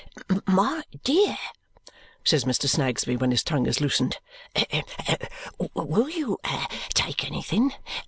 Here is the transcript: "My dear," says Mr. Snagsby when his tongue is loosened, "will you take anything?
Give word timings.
"My 0.47 0.81
dear," 1.03 1.37
says 2.23 2.43
Mr. 2.43 2.67
Snagsby 2.67 3.15
when 3.17 3.29
his 3.29 3.43
tongue 3.43 3.67
is 3.67 3.79
loosened, 3.79 4.17
"will 5.75 6.09
you 6.09 6.39
take 6.95 7.23
anything? 7.23 7.71